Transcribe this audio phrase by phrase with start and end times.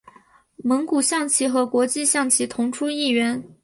[0.63, 3.43] 蒙古象棋和国际象棋同出一源。